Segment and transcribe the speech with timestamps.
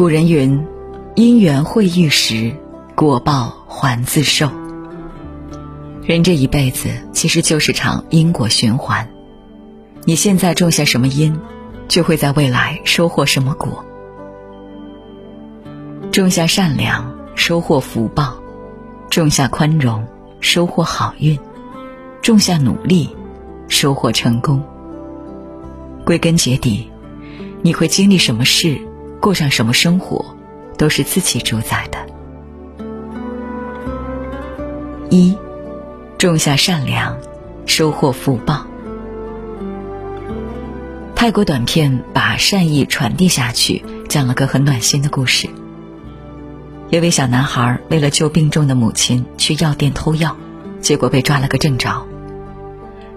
[0.00, 0.66] 古人云
[1.14, 2.56] ：“因缘会遇时，
[2.94, 4.48] 果报还自受。”
[6.02, 9.06] 人这一辈子其实就是场因果循环。
[10.06, 11.38] 你现在种下什么因，
[11.86, 13.84] 就会在未来收获什么果。
[16.10, 18.40] 种下善良，收获福报；
[19.10, 20.02] 种下宽容，
[20.40, 21.36] 收获好运；
[22.22, 23.14] 种下努力，
[23.68, 24.62] 收获成功。
[26.06, 26.90] 归根结底，
[27.60, 28.80] 你会经历什么事，
[29.20, 30.34] 过上什么生活，
[30.78, 31.98] 都是自己主宰的。
[35.10, 35.36] 一，
[36.16, 37.18] 种下善良，
[37.66, 38.66] 收获福报。
[41.14, 45.48] 泰国短片把善意传递下去，讲了个很暖心的故事。
[46.88, 50.36] 有位小男孩为了救病重的母亲去药店偷药，
[50.80, 52.06] 结果被抓了个正着。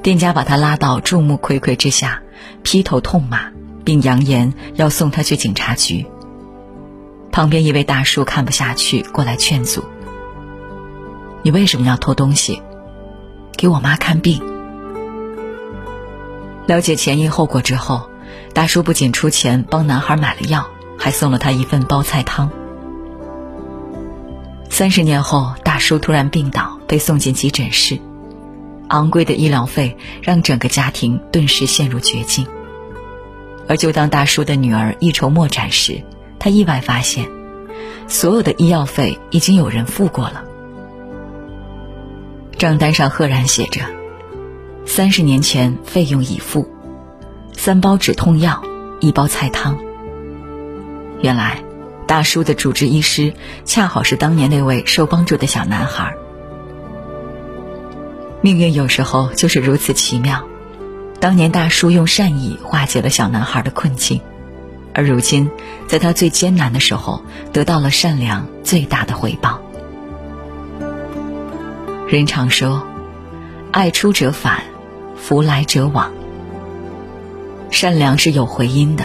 [0.00, 2.22] 店家把他拉到众目睽睽之下，
[2.62, 3.50] 劈头痛骂，
[3.88, 6.04] 并扬言要送他去警察局。
[7.32, 9.82] 旁边一位大叔看不下去，过来劝阻
[11.40, 12.60] ：“你为什么要偷东西？
[13.56, 14.42] 给我妈看病。”
[16.68, 18.10] 了解前因后果之后，
[18.52, 20.66] 大叔不仅出钱帮男孩买了药，
[20.98, 22.50] 还送了他一份包菜汤。
[24.68, 27.98] 三十年后，大叔突然病倒，被送进急诊室，
[28.88, 32.46] 昂贵的医疗费让整个家庭顿时陷入绝境。
[33.68, 36.02] 而就当大叔的女儿一筹莫展时，
[36.38, 37.28] 他意外发现，
[38.08, 40.44] 所有的医药费已经有人付过了，
[42.56, 43.82] 账单上赫然写着。
[44.86, 46.66] 三十年前费用已付，
[47.52, 48.62] 三包止痛药，
[49.00, 49.78] 一包菜汤。
[51.20, 51.62] 原来，
[52.06, 53.34] 大叔的主治医师
[53.66, 56.14] 恰好是当年那位受帮助的小男孩。
[58.40, 60.47] 命运有时候就是如此奇妙，
[61.20, 64.20] 当年大叔用善意化解了小男孩的困境，
[64.94, 65.50] 而如今，
[65.86, 69.60] 在他最艰难的时候，得到了善良最大的回报。
[72.06, 72.86] 人常说，
[73.72, 74.62] 爱出者返。
[75.20, 76.12] 福来者往，
[77.70, 79.04] 善良是有回音的。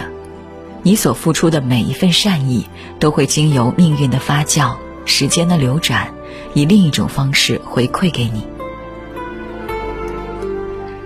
[0.84, 2.66] 你所付出的每一份善意，
[3.00, 6.14] 都会经由命运的发酵、时间的流转，
[6.54, 8.46] 以另一种方式回馈给你。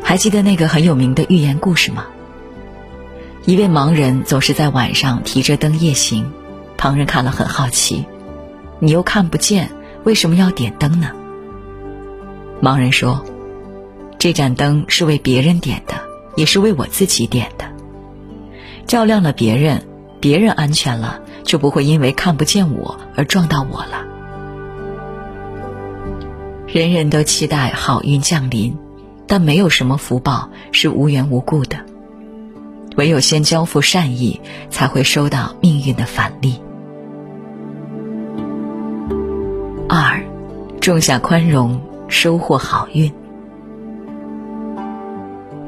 [0.09, 2.07] 还记得那个很有名的寓言故事吗？
[3.45, 6.33] 一位盲人总是在晚上提着灯夜行，
[6.79, 8.07] 旁人看了很好奇
[8.81, 9.71] ：“你又看不见，
[10.05, 11.11] 为什么要点灯呢？”
[12.63, 13.23] 盲人说。
[14.19, 15.95] 这盏灯是为别人点的，
[16.37, 17.67] 也是为我自己点的。
[18.87, 19.87] 照亮了别人，
[20.21, 24.07] 别人安全了，就不会因为看不见我而撞到我了。
[26.67, 28.75] 人人都期待好运降临，
[29.29, 31.79] 但没有什么福报是无缘无故的。
[32.97, 34.41] 唯有先交付善意，
[34.71, 36.61] 才会收到命运的返利。
[39.89, 40.21] 二，
[40.81, 43.13] 种下宽容，收获好运。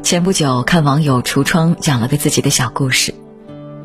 [0.03, 3.15] 前不久，看网友橱窗讲了个自己的小故事。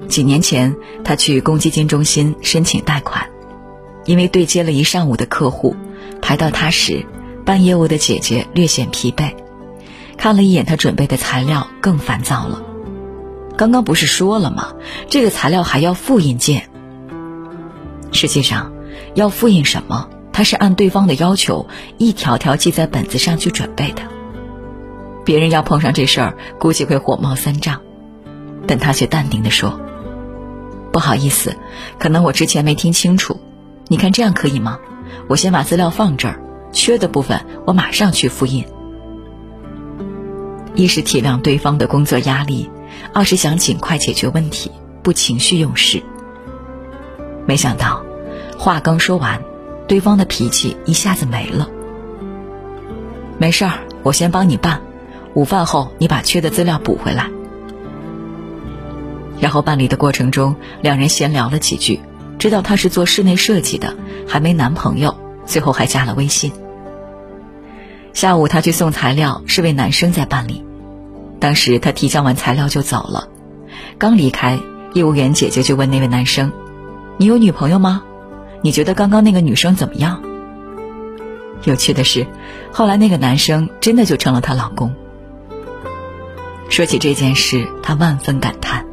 [0.07, 3.27] 几年前，他去公积金中心申请贷款，
[4.05, 5.75] 因为对接了一上午的客户，
[6.21, 7.05] 排到他时，
[7.45, 9.33] 办业务的姐姐略显疲惫，
[10.17, 12.61] 看了一眼他准备的材料，更烦躁了。
[13.57, 14.73] 刚刚不是说了吗？
[15.09, 16.69] 这个材料还要复印件。
[18.11, 18.73] 实际上，
[19.13, 21.67] 要复印什么，他是按对方的要求，
[21.97, 24.01] 一条条记在本子上去准备的。
[25.23, 27.81] 别人要碰上这事儿，估计会火冒三丈，
[28.67, 29.79] 但他却淡定地说
[30.91, 31.55] ：“不好意思，
[31.97, 33.39] 可能我之前没听清楚。
[33.87, 34.79] 你看这样可以吗？
[35.27, 38.65] 我先把资料放这儿，缺的部分我马上去复印。
[40.75, 42.69] 一是体谅对方的工作压力，
[43.13, 44.71] 二是想尽快解决问题，
[45.01, 46.03] 不情绪用事。
[47.45, 48.03] 没想到，
[48.57, 49.41] 话刚说完，
[49.87, 51.69] 对方的脾气一下子没了。
[53.37, 54.81] 没事儿，我先帮你办。”
[55.35, 57.29] 午饭后，你把缺的资料补回来。
[59.39, 61.99] 然后办理的过程中，两人闲聊了几句，
[62.39, 63.95] 知道他是做室内设计的，
[64.27, 65.15] 还没男朋友，
[65.45, 66.51] 最后还加了微信。
[68.13, 70.64] 下午他去送材料，是位男生在办理。
[71.45, 73.27] 当时他提交完材料就走了，
[73.99, 74.57] 刚离开，
[74.95, 76.51] 业务员姐姐就问那位男生
[77.17, 78.01] ：“你有女朋友吗？
[78.63, 80.23] 你觉得刚刚那个女生怎么样？”
[81.63, 82.25] 有趣的是，
[82.73, 84.95] 后来那个男生真的就成了她老公。
[86.67, 88.83] 说起这件事，他万分感叹：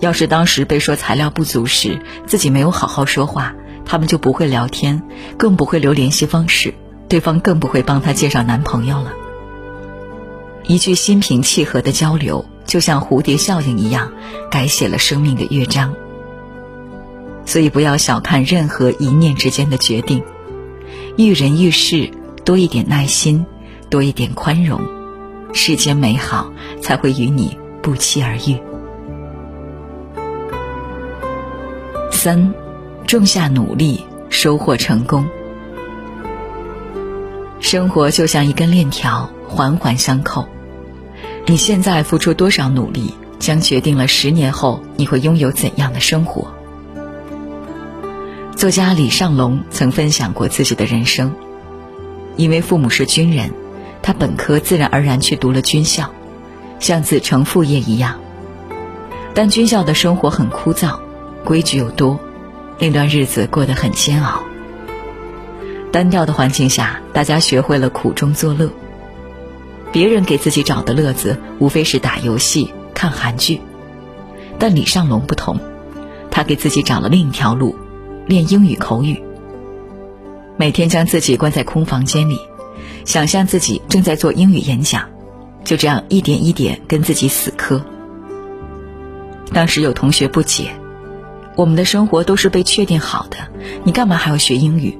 [0.00, 3.54] 要是当时被说材料不足时，自己没有好好说话，
[3.84, 5.00] 他们就不会聊天，
[5.36, 6.74] 更不会留联系方式，
[7.08, 9.12] 对方更不会帮他介绍男朋友了。
[10.68, 14.12] 一句心平气和的交流，就像蝴蝶效应一样，
[14.50, 15.94] 改写了生命的乐章。
[17.46, 20.22] 所以不要小看任何一念之间的决定。
[21.16, 22.10] 遇人遇事
[22.44, 23.46] 多一点耐心，
[23.88, 24.82] 多一点宽容，
[25.54, 28.60] 世间美好才会与你不期而遇。
[32.12, 32.52] 三，
[33.06, 35.26] 种下努力，收获成功。
[37.58, 40.46] 生活就像一根链条，环环相扣。
[41.50, 46.52] 你现在付出多少努力，将决定了十年后你会拥有怎样的生活。
[48.54, 51.34] 作家李尚龙曾分享过自己的人生，
[52.36, 53.50] 因为父母是军人，
[54.02, 56.10] 他本科自然而然去读了军校，
[56.80, 58.20] 像子承父业一样。
[59.32, 60.98] 但军校的生活很枯燥，
[61.46, 62.20] 规矩又多，
[62.78, 64.42] 那段日子过得很煎熬。
[65.90, 68.70] 单调的环境下，大家学会了苦中作乐。
[69.92, 73.60] 别人给自己找的乐子，无非是打游戏、看韩剧，
[74.58, 75.58] 但李尚龙不同，
[76.30, 77.76] 他给自己找了另一条路。
[78.26, 79.22] 练英语口语，
[80.58, 82.38] 每天将自己关在空房间里，
[83.06, 85.08] 想象自己正在做英语演讲，
[85.64, 87.82] 就这样一点一点跟自己死磕。
[89.50, 90.72] 当时有同学不解
[91.56, 93.38] ：“我们的生活都是被确定好的，
[93.84, 94.98] 你干嘛还要学英语？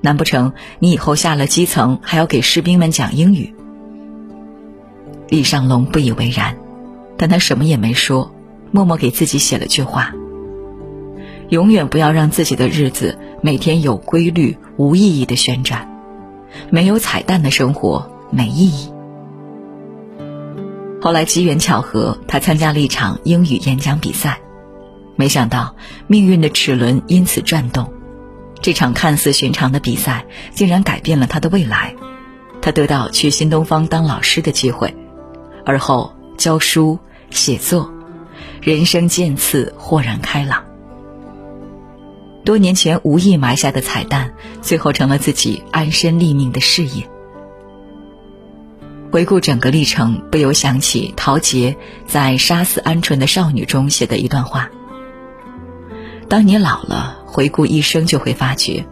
[0.00, 3.54] 难不成你以后下了基层还要给士兵们讲英语？”
[5.28, 6.56] 李尚龙不以为然，
[7.16, 8.34] 但他什么也没说，
[8.70, 10.12] 默默给自己写了句话。
[11.50, 15.88] 永远不要让自己的日子每天有规律、无意义的旋转，
[16.70, 18.90] 没有彩蛋的生活没意义。
[21.00, 24.40] 后来机缘巧合，他参加了一场英语演讲比赛，
[25.16, 27.92] 没想到命运的齿轮因此转动，
[28.62, 30.24] 这场看似寻常的比赛
[30.54, 31.94] 竟然改变了他的未来，
[32.62, 34.96] 他得到去新东方当老师的机会，
[35.64, 36.98] 而后教书、
[37.30, 37.90] 写作，
[38.60, 40.64] 人生渐次豁然开朗。
[42.44, 47.08] 多年前无意埋下的彩蛋，最后成了自己安身立命的事业。
[49.10, 51.76] 回顾整个历程，不由想起陶杰
[52.06, 54.68] 在《杀死鹌鹑的少女》中写的一段话
[56.28, 58.84] ：“当你老了，回顾一生，就会发觉，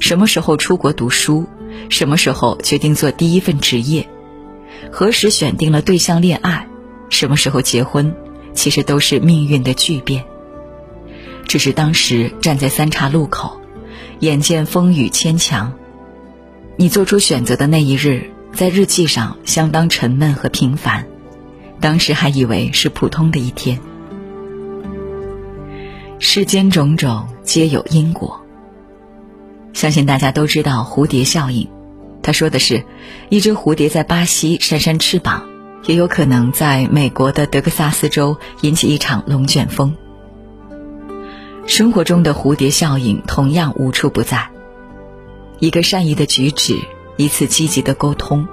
[0.00, 1.44] 什么时候出国读书，
[1.90, 4.08] 什么时候决定做第一份职业，
[4.92, 6.68] 何时选定了对象恋爱，
[7.10, 8.14] 什么时候结婚，
[8.54, 10.24] 其实都是命运的巨变。”
[11.46, 13.60] 只是当时站在三岔路口，
[14.20, 15.72] 眼见风雨牵强，
[16.76, 21.06] 你做出选择的那一日，在日记上相当沉闷和平凡。
[21.80, 23.78] 当时还以为是普通的一天。
[26.18, 28.40] 世间种种皆有因果。
[29.74, 31.68] 相信大家都知道蝴蝶效应，
[32.24, 32.82] 他说的是，
[33.28, 35.46] 一只蝴蝶在巴西扇扇翅膀，
[35.84, 39.94] 也有可能在美国的德克萨斯州引起一场龙卷风。
[41.66, 44.48] 生活中的蝴蝶效应同样无处不在。
[45.58, 46.78] 一个善意的举止，
[47.18, 48.48] 一次积极的沟通，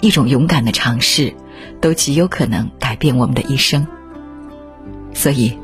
[0.00, 1.34] 一种勇敢的尝试，
[1.80, 3.86] 都极有可能改变我们的一生。
[5.12, 5.58] 所以，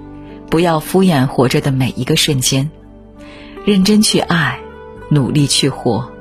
[0.51, 2.71] 不要敷衍活着的每一个瞬间，
[3.65, 4.59] 认真去爱，
[5.09, 6.12] 努力去活，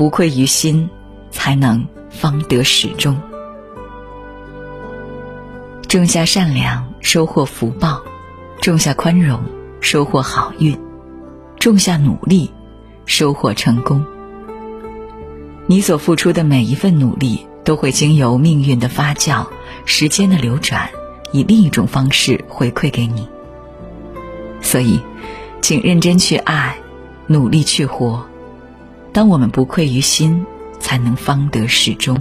[0.00, 0.88] 不愧于心，
[1.30, 3.20] 才能方得始终。
[5.86, 8.00] 种下善良，收获福报；
[8.62, 9.38] 种下宽容。
[9.82, 10.74] 收获好运，
[11.58, 12.50] 种下努力，
[13.04, 14.02] 收获成功。
[15.66, 19.46] 你所付出的每一份努力，都会经由命运的发酵、
[19.84, 20.88] 时间的流转，
[21.30, 23.28] 以另一种方式回馈给你。
[24.62, 24.98] 所以，
[25.60, 26.78] 请认真去爱，
[27.26, 28.29] 努力去活。
[29.12, 30.46] 当我们不愧于心，
[30.78, 32.18] 才能方得始终。